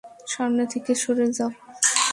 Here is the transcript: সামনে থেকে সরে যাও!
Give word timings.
সামনে 0.33 0.63
থেকে 0.73 0.91
সরে 1.03 1.27
যাও! 1.37 1.51